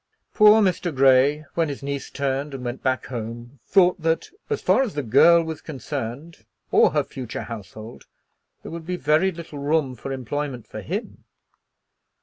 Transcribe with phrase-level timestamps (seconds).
[0.33, 0.91] Poor Mr.
[0.91, 5.03] Grey, when his niece turned and went back home, thought that, as far as the
[5.03, 8.05] girl was concerned, or her future household,
[8.63, 11.25] there would be very little room for employment for him.